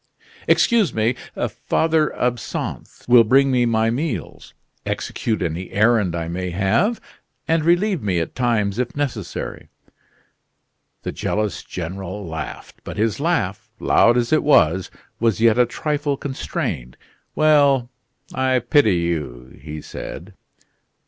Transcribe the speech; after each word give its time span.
"Excuse 0.47 0.95
me! 0.95 1.13
Father 1.67 2.11
Absinthe 2.19 3.05
will 3.07 3.23
bring 3.23 3.51
me 3.51 3.67
my 3.67 3.91
meals, 3.91 4.55
execute 4.83 5.43
any 5.43 5.69
errand 5.69 6.15
I 6.15 6.27
may 6.27 6.49
have, 6.49 6.99
and 7.47 7.63
relieve 7.63 8.01
me 8.01 8.17
at 8.19 8.33
times 8.33 8.79
if 8.79 8.95
necessary." 8.95 9.67
The 11.03 11.11
jealous 11.11 11.61
General 11.61 12.27
laughed; 12.27 12.81
but 12.83 12.97
his 12.97 13.19
laugh, 13.19 13.69
loud 13.79 14.17
as 14.17 14.33
it 14.33 14.41
was, 14.43 14.89
was 15.19 15.39
yet 15.39 15.59
a 15.59 15.67
trifle 15.67 16.17
constrained. 16.17 16.97
"Well, 17.35 17.91
I 18.33 18.57
pity 18.57 18.95
you," 19.01 19.55
he 19.61 19.81
said. 19.83 20.33